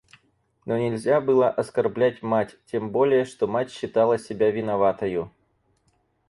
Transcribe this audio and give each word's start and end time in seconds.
Но 0.65 0.79
нельзя 0.79 1.21
было 1.21 1.47
оскорблять 1.47 2.23
мать, 2.23 2.57
тем 2.65 2.89
более 2.89 3.23
что 3.23 3.45
мать 3.45 3.69
считала 3.69 4.17
себя 4.17 4.49
виноватою. 4.49 5.29